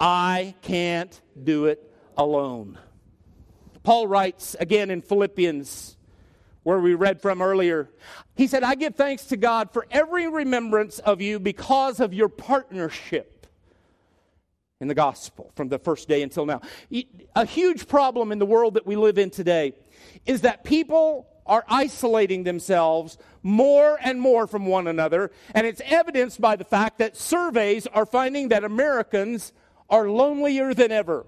[0.00, 2.78] I can't do it alone.
[3.82, 5.96] Paul writes again in Philippians,
[6.62, 7.88] where we read from earlier.
[8.34, 12.28] He said, I give thanks to God for every remembrance of you because of your
[12.28, 13.37] partnership
[14.80, 16.60] in the gospel from the first day until now.
[17.34, 19.72] A huge problem in the world that we live in today
[20.24, 26.40] is that people are isolating themselves more and more from one another, and it's evidenced
[26.40, 29.52] by the fact that surveys are finding that Americans
[29.90, 31.26] are lonelier than ever.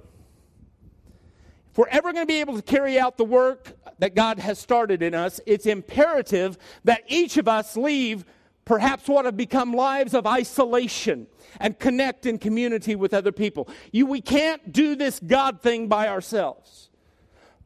[1.73, 4.61] If we're ever going to be able to carry out the work that God has
[4.61, 8.25] started in us, it's imperative that each of us leave
[8.71, 11.27] perhaps what have become lives of isolation
[11.59, 13.69] and connect in community with other people.
[13.91, 16.89] You, we can't do this God thing by ourselves.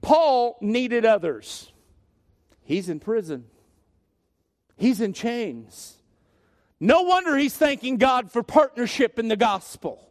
[0.00, 1.70] Paul needed others.
[2.62, 3.44] He's in prison,
[4.78, 5.98] he's in chains.
[6.80, 10.10] No wonder he's thanking God for partnership in the gospel.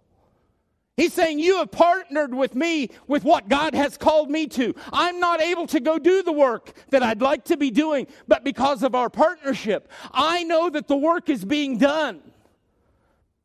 [0.96, 4.76] He's saying, You have partnered with me with what God has called me to.
[4.92, 8.44] I'm not able to go do the work that I'd like to be doing, but
[8.44, 12.22] because of our partnership, I know that the work is being done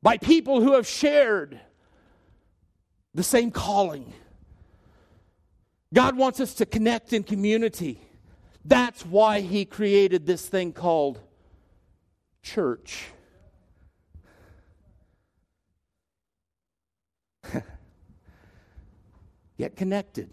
[0.03, 1.59] by people who have shared
[3.15, 4.13] the same calling.
[5.95, 7.99] God wants us to connect in community.
[8.65, 11.19] That's why He created this thing called
[12.43, 13.07] church.
[19.59, 20.31] Get connected.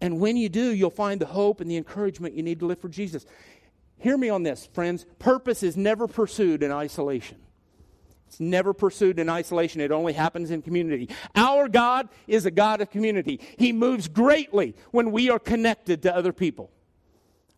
[0.00, 2.80] And when you do, you'll find the hope and the encouragement you need to live
[2.80, 3.24] for Jesus.
[3.98, 5.06] Hear me on this, friends.
[5.18, 7.38] Purpose is never pursued in isolation.
[8.28, 9.80] It's never pursued in isolation.
[9.80, 11.08] It only happens in community.
[11.36, 13.40] Our God is a God of community.
[13.56, 16.70] He moves greatly when we are connected to other people.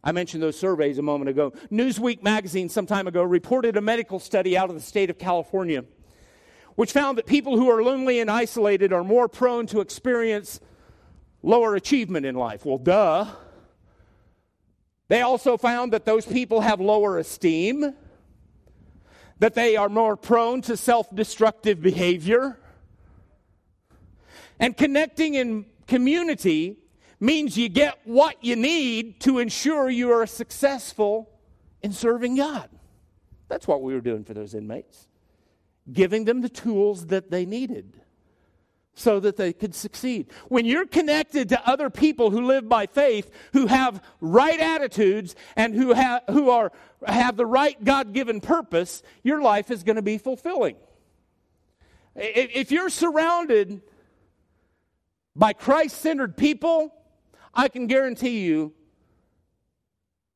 [0.04, 1.52] I mentioned those surveys a moment ago.
[1.72, 5.84] Newsweek magazine, some time ago, reported a medical study out of the state of California,
[6.76, 10.60] which found that people who are lonely and isolated are more prone to experience
[11.42, 12.64] lower achievement in life.
[12.64, 13.26] Well, duh.
[15.08, 17.94] They also found that those people have lower esteem
[19.38, 22.58] that they are more prone to self destructive behavior.
[24.58, 26.78] And connecting in community
[27.20, 31.30] means you get what you need to ensure you are successful
[31.82, 32.70] in serving God.
[33.48, 35.06] That's what we were doing for those inmates,
[35.92, 38.00] giving them the tools that they needed
[38.94, 40.32] so that they could succeed.
[40.48, 45.74] When you're connected to other people who live by faith, who have right attitudes, and
[45.74, 46.72] who, have who are,
[47.06, 50.76] have the right God given purpose, your life is going to be fulfilling.
[52.14, 53.82] If you're surrounded
[55.36, 56.94] by Christ centered people,
[57.52, 58.72] I can guarantee you,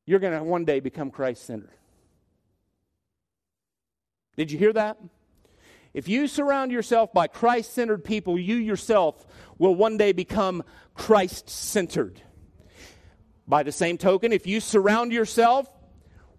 [0.04, 1.70] you're going to one day become Christ centered.
[4.36, 4.98] Did you hear that?
[5.92, 9.26] If you surround yourself by Christ centered people, you yourself
[9.58, 10.62] will one day become
[10.94, 12.22] Christ centered.
[13.48, 15.68] By the same token, if you surround yourself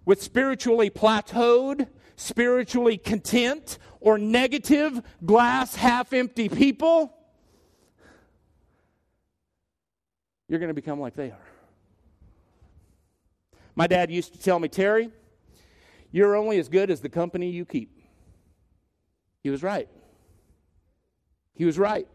[0.05, 7.13] with spiritually plateaued, spiritually content, or negative, glass half empty people,
[10.47, 11.47] you're going to become like they are.
[13.75, 15.09] My dad used to tell me, Terry,
[16.11, 18.00] you're only as good as the company you keep.
[19.43, 19.89] He was right.
[21.53, 22.07] He was right.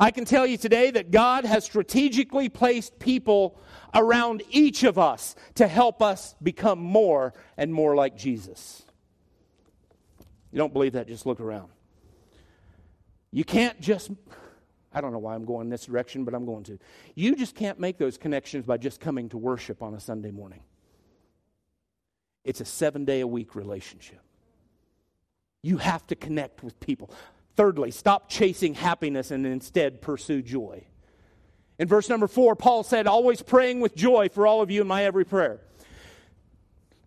[0.00, 3.58] I can tell you today that God has strategically placed people
[3.94, 8.82] around each of us to help us become more and more like Jesus.
[10.52, 11.08] You don't believe that?
[11.08, 11.68] Just look around.
[13.30, 14.10] You can't just,
[14.92, 16.78] I don't know why I'm going this direction, but I'm going to.
[17.14, 20.62] You just can't make those connections by just coming to worship on a Sunday morning.
[22.44, 24.20] It's a seven day a week relationship.
[25.66, 27.10] You have to connect with people.
[27.56, 30.84] Thirdly, stop chasing happiness and instead pursue joy.
[31.80, 34.86] In verse number four, Paul said, Always praying with joy for all of you in
[34.86, 35.60] my every prayer.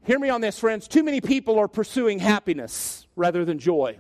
[0.04, 0.90] Hear me on this, friends.
[0.90, 3.98] Too many people are pursuing happiness rather than joy.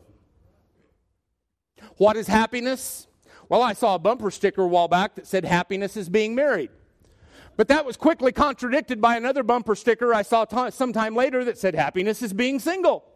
[1.95, 3.07] What is happiness?
[3.47, 6.69] Well, I saw a bumper sticker a while back that said happiness is being married.
[7.55, 11.57] But that was quickly contradicted by another bumper sticker I saw t- sometime later that
[11.57, 13.08] said happiness is being single.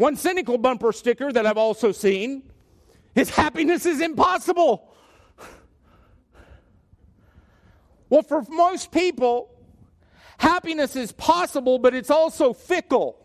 [0.00, 2.42] One cynical bumper sticker that I've also seen
[3.14, 4.90] is happiness is impossible.
[8.08, 9.50] Well, for most people,
[10.38, 13.18] happiness is possible, but it's also fickle.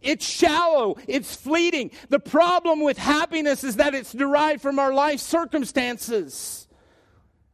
[0.00, 0.96] It's shallow.
[1.06, 1.90] It's fleeting.
[2.08, 6.66] The problem with happiness is that it's derived from our life circumstances.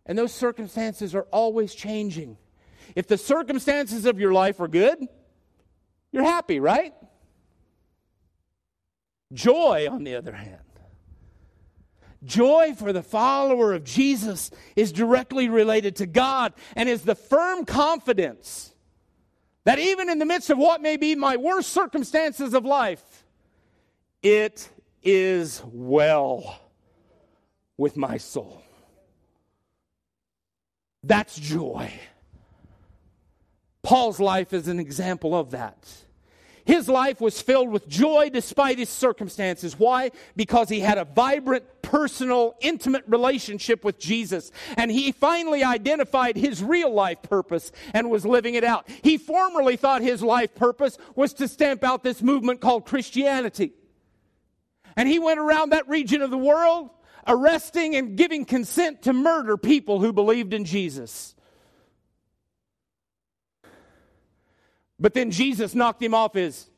[0.07, 2.37] And those circumstances are always changing.
[2.95, 5.05] If the circumstances of your life are good,
[6.13, 6.95] you're happy, right?
[9.33, 10.61] Joy, on the other hand,
[12.25, 17.65] joy for the follower of Jesus is directly related to God and is the firm
[17.65, 18.73] confidence
[19.65, 23.25] that even in the midst of what may be my worst circumstances of life,
[24.23, 24.71] it
[25.03, 26.61] is well
[27.77, 28.63] with my soul.
[31.03, 31.93] That's joy.
[33.83, 36.06] Paul's life is an example of that.
[36.67, 39.79] His life was filled with joy despite his circumstances.
[39.79, 40.11] Why?
[40.35, 44.51] Because he had a vibrant, personal, intimate relationship with Jesus.
[44.77, 48.89] And he finally identified his real life purpose and was living it out.
[49.03, 53.73] He formerly thought his life purpose was to stamp out this movement called Christianity.
[54.97, 56.91] And he went around that region of the world
[57.29, 61.36] arresting and giving consent to murder people who believed in Jesus.
[64.99, 66.69] But then Jesus knocked him off his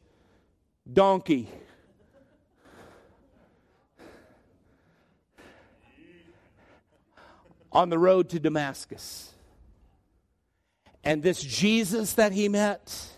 [0.92, 1.48] donkey.
[7.70, 9.30] on the road to Damascus.
[11.04, 13.08] And this Jesus that he met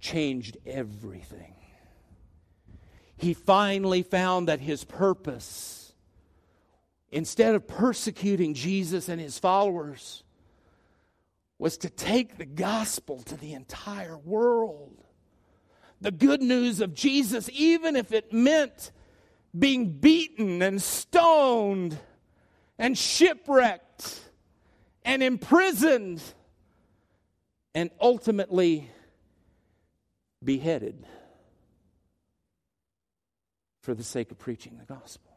[0.00, 1.54] changed everything.
[3.16, 5.92] He finally found that his purpose,
[7.10, 10.24] instead of persecuting Jesus and his followers,
[11.58, 15.04] was to take the gospel to the entire world.
[16.00, 18.90] The good news of Jesus, even if it meant
[19.56, 21.96] being beaten and stoned
[22.78, 24.20] and shipwrecked
[25.04, 26.22] and imprisoned
[27.74, 28.90] and ultimately
[30.42, 31.06] beheaded
[33.82, 35.32] for the sake of preaching the gospel.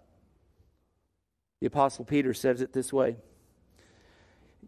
[1.62, 3.18] The Apostle Peter says it this way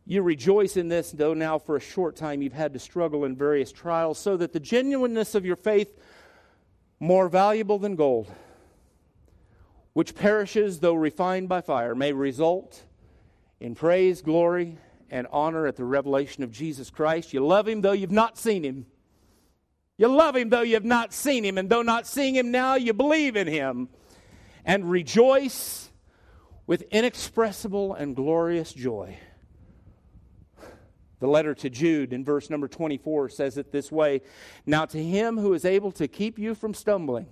[0.05, 3.35] you rejoice in this, though now for a short time you've had to struggle in
[3.35, 5.97] various trials, so that the genuineness of your faith,
[6.99, 8.31] more valuable than gold,
[9.93, 12.83] which perishes though refined by fire, may result
[13.59, 14.77] in praise, glory,
[15.09, 17.33] and honor at the revelation of Jesus Christ.
[17.33, 18.85] You love him though you've not seen him.
[19.97, 22.75] You love him though you have not seen him, and though not seeing him now,
[22.75, 23.89] you believe in him.
[24.63, 25.89] And rejoice
[26.65, 29.17] with inexpressible and glorious joy
[31.19, 34.21] the letter to Jude in verse number 24 says it this way
[34.65, 37.27] Now to him who is able to keep you from stumbling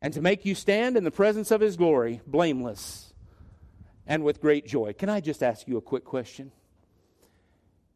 [0.00, 3.12] and to make you stand in the presence of his glory, blameless
[4.06, 4.92] and with great joy.
[4.92, 6.52] Can I just ask you a quick question?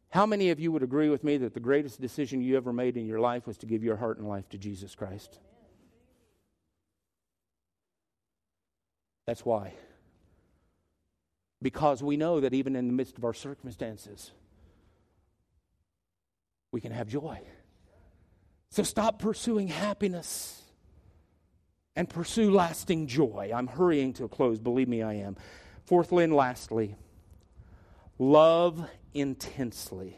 [0.09, 2.97] How many of you would agree with me that the greatest decision you ever made
[2.97, 5.39] in your life was to give your heart and life to Jesus Christ?
[9.25, 9.73] That's why
[11.63, 14.31] because we know that even in the midst of our circumstances,
[16.71, 17.39] we can have joy.
[18.69, 20.61] So stop pursuing happiness
[21.95, 23.51] and pursue lasting joy.
[23.53, 25.37] I'm hurrying to a close, believe me, I am.
[25.85, 26.95] Fourthly and lastly,
[28.17, 30.17] love intensely.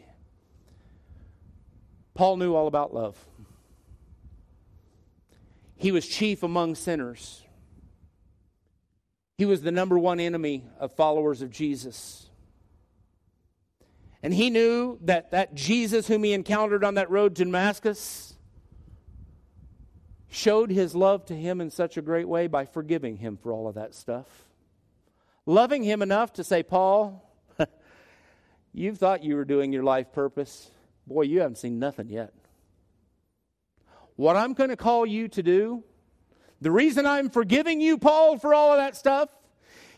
[2.14, 3.16] Paul knew all about love.
[5.76, 7.42] He was chief among sinners.
[9.38, 12.30] He was the number one enemy of followers of Jesus.
[14.22, 18.34] And he knew that that Jesus whom he encountered on that road to Damascus
[20.28, 23.68] showed his love to him in such a great way by forgiving him for all
[23.68, 24.26] of that stuff.
[25.44, 27.22] Loving him enough to say, Paul,
[28.72, 30.70] you thought you were doing your life purpose.
[31.06, 32.34] Boy, you haven't seen nothing yet.
[34.16, 35.84] What I'm going to call you to do
[36.60, 39.28] the reason I'm forgiving you, Paul, for all of that stuff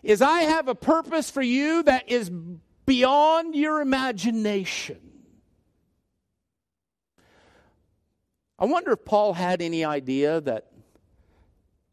[0.02, 2.30] is I have a purpose for you that is
[2.86, 4.98] beyond your imagination.
[8.58, 10.66] I wonder if Paul had any idea that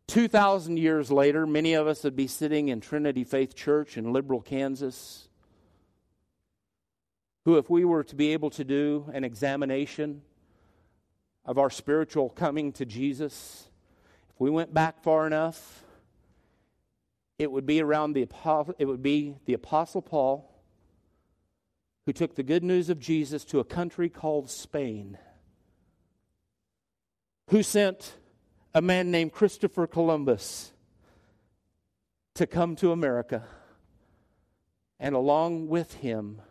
[0.08, 4.42] 2,000 years later, many of us would be sitting in Trinity Faith Church in Liberal,
[4.42, 5.28] Kansas,
[7.44, 10.22] who, if we were to be able to do an examination
[11.44, 13.70] of our spiritual coming to Jesus,
[14.36, 15.86] if we went back far enough,
[17.40, 18.28] it would be around the
[18.78, 20.52] it would be the apostle Paul
[22.06, 25.18] who took the good news of Jesus to a country called Spain,
[27.50, 28.18] who sent
[28.74, 30.74] a man named Christopher Columbus
[32.34, 33.44] to come to America,
[35.00, 36.42] and along with him,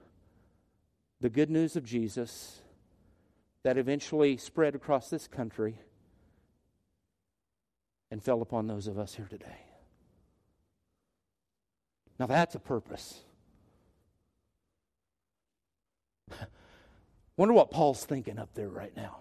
[1.21, 2.63] the good news of Jesus
[3.63, 5.79] that eventually spread across this country
[8.15, 9.59] and fell upon those of us here today.
[12.17, 13.19] Now that's a purpose.
[17.37, 19.17] Wonder what Paul's thinking up there right now.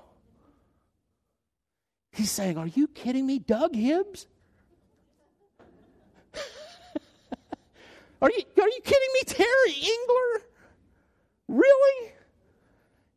[2.12, 4.28] He's saying, Are you kidding me, Doug Hibbs?
[8.22, 10.46] are, you, are you kidding me, Terry Engler?
[11.48, 12.12] Really?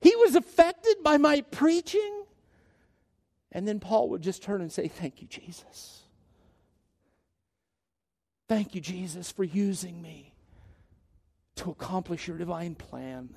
[0.00, 2.24] He was affected by my preaching?
[3.52, 6.02] And then Paul would just turn and say, Thank you, Jesus.
[8.48, 10.32] Thank you, Jesus, for using me
[11.56, 13.30] to accomplish your divine plan.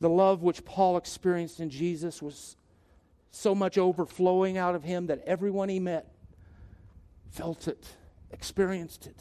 [0.00, 2.56] The love which Paul experienced in Jesus was
[3.30, 6.12] so much overflowing out of him that everyone he met
[7.30, 7.86] felt it,
[8.30, 9.16] experienced it.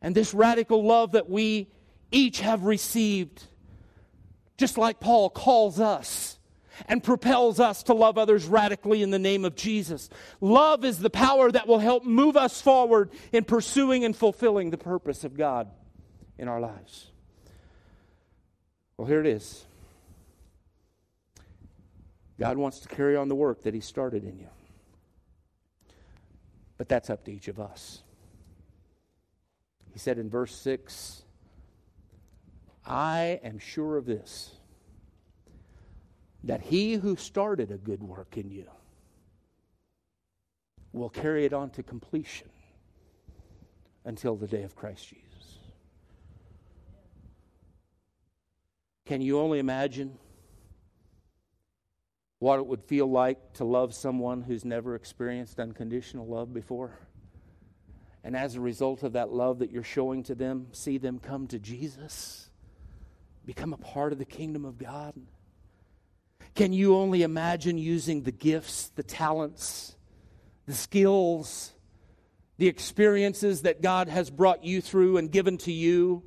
[0.00, 1.68] And this radical love that we
[2.10, 3.44] each have received,
[4.56, 6.38] just like Paul calls us
[6.86, 10.08] and propels us to love others radically in the name of Jesus.
[10.40, 14.78] Love is the power that will help move us forward in pursuing and fulfilling the
[14.78, 15.70] purpose of God
[16.38, 17.08] in our lives.
[18.96, 19.64] Well, here it is.
[22.38, 24.48] God wants to carry on the work that He started in you.
[26.78, 28.02] But that's up to each of us.
[29.92, 31.22] He said in verse 6
[32.86, 34.52] I am sure of this,
[36.44, 38.66] that He who started a good work in you
[40.92, 42.48] will carry it on to completion
[44.04, 45.58] until the day of Christ Jesus.
[49.06, 50.18] Can you only imagine?
[52.40, 56.98] what it would feel like to love someone who's never experienced unconditional love before.
[58.24, 61.46] And as a result of that love that you're showing to them, see them come
[61.48, 62.48] to Jesus,
[63.44, 65.14] become a part of the kingdom of God.
[66.54, 69.94] Can you only imagine using the gifts, the talents,
[70.66, 71.72] the skills,
[72.58, 76.22] the experiences that God has brought you through and given to you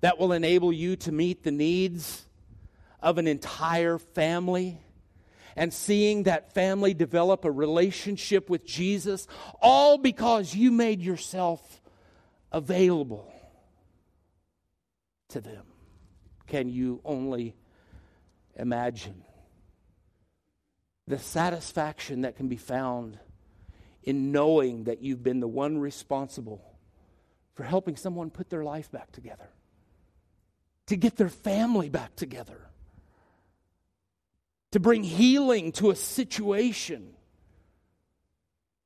[0.00, 2.26] that will enable you to meet the needs
[3.00, 4.80] of an entire family?
[5.56, 9.26] and seeing that family develop a relationship with Jesus,
[9.60, 11.80] all because you made yourself
[12.50, 13.32] available
[15.28, 15.64] to them.
[16.46, 17.54] Can you only
[18.56, 19.22] imagine
[21.06, 23.18] the satisfaction that can be found
[24.02, 26.62] in knowing that you've been the one responsible
[27.54, 29.48] for helping someone put their life back together,
[30.86, 32.70] to get their family back together?
[34.74, 37.12] to bring healing to a situation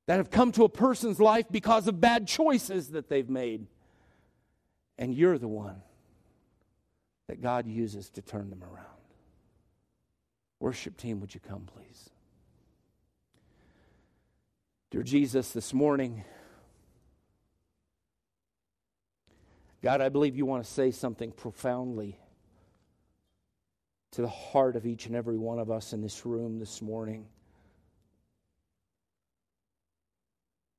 [0.04, 3.66] that have come to a person's life because of bad choices that they've made.
[4.98, 5.80] And you're the one
[7.26, 8.97] that God uses to turn them around.
[10.60, 12.10] Worship team, would you come, please?
[14.90, 16.24] Dear Jesus, this morning,
[19.82, 22.18] God, I believe you want to say something profoundly
[24.12, 27.26] to the heart of each and every one of us in this room this morning.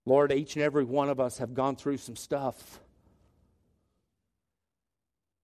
[0.05, 2.80] Lord, each and every one of us have gone through some stuff.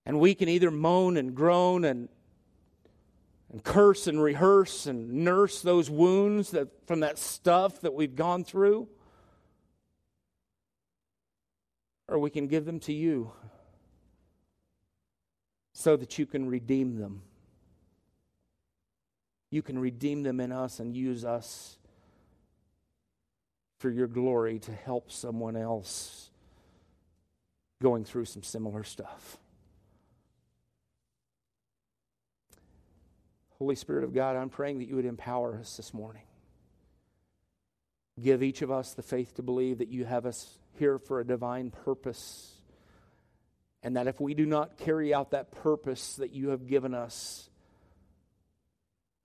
[0.05, 2.09] And we can either moan and groan and,
[3.55, 8.43] and curse and rehearse and nurse those wounds that, from that stuff that we've gone
[8.43, 8.87] through,
[12.07, 13.31] or we can give them to you
[15.71, 17.21] so that you can redeem them
[19.55, 21.77] you can redeem them in us and use us
[23.79, 26.29] for your glory to help someone else
[27.81, 29.37] going through some similar stuff.
[33.59, 36.23] Holy Spirit of God, I'm praying that you would empower us this morning.
[38.21, 41.25] Give each of us the faith to believe that you have us here for a
[41.25, 42.53] divine purpose.
[43.81, 47.49] And that if we do not carry out that purpose that you have given us,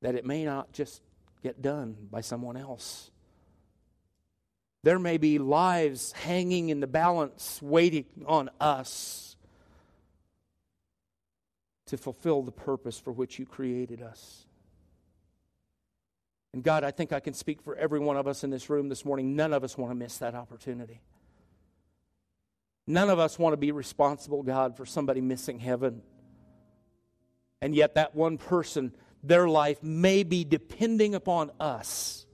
[0.02, 1.02] that it may not just
[1.42, 3.10] get done by someone else.
[4.82, 9.29] There may be lives hanging in the balance, waiting on us
[11.90, 14.46] to fulfill the purpose for which you created us.
[16.52, 18.88] And God, I think I can speak for every one of us in this room
[18.88, 19.34] this morning.
[19.34, 21.00] None of us want to miss that opportunity.
[22.86, 26.02] None of us want to be responsible, God, for somebody missing heaven.
[27.60, 32.24] And yet, that one person, their life may be depending upon us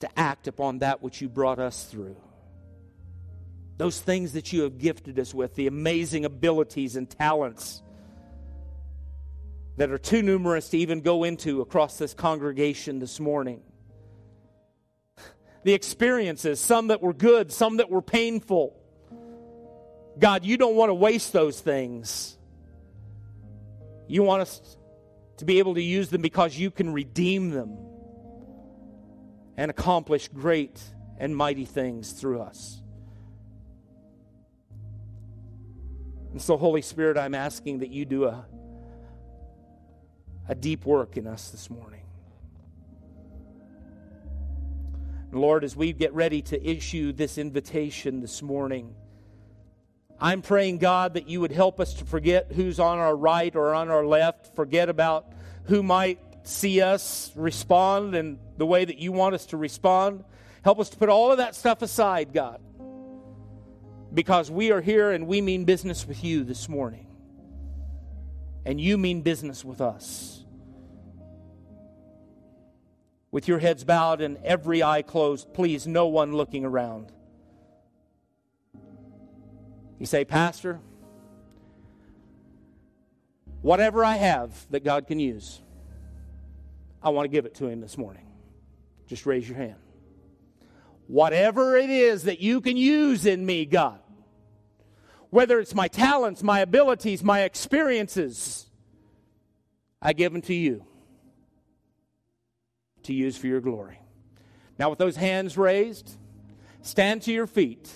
[0.00, 2.16] to act upon that which you brought us through.
[3.82, 7.82] Those things that you have gifted us with, the amazing abilities and talents
[9.76, 13.60] that are too numerous to even go into across this congregation this morning.
[15.64, 18.80] The experiences, some that were good, some that were painful.
[20.16, 22.38] God, you don't want to waste those things.
[24.06, 24.76] You want us
[25.38, 27.76] to be able to use them because you can redeem them
[29.56, 30.80] and accomplish great
[31.18, 32.81] and mighty things through us.
[36.32, 38.44] And so, Holy Spirit, I'm asking that you do a,
[40.48, 42.00] a deep work in us this morning.
[45.30, 48.94] And Lord, as we get ready to issue this invitation this morning,
[50.18, 53.74] I'm praying, God, that you would help us to forget who's on our right or
[53.74, 55.32] on our left, forget about
[55.64, 60.24] who might see us respond in the way that you want us to respond.
[60.64, 62.60] Help us to put all of that stuff aside, God,
[64.12, 67.06] because we are here and we mean business with you this morning.
[68.64, 70.44] And you mean business with us.
[73.30, 77.10] With your heads bowed and every eye closed, please, no one looking around.
[79.98, 80.80] You say, Pastor,
[83.62, 85.62] whatever I have that God can use,
[87.02, 88.26] I want to give it to Him this morning.
[89.06, 89.76] Just raise your hand.
[91.06, 94.01] Whatever it is that you can use in me, God,
[95.32, 98.66] whether it's my talents, my abilities, my experiences,
[100.02, 100.84] I give them to you
[103.04, 103.98] to use for your glory.
[104.78, 106.18] Now, with those hands raised,
[106.82, 107.90] stand to your feet.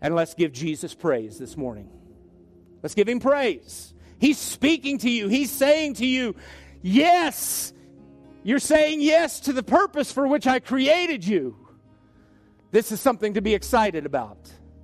[0.00, 1.90] And let's give Jesus praise this morning.
[2.80, 3.92] Let's give him praise.
[4.20, 5.26] He's speaking to you.
[5.26, 6.36] He's saying to you,
[6.80, 7.72] Yes,
[8.44, 11.56] you're saying yes to the purpose for which I created you.
[12.70, 14.38] This is something to be excited about.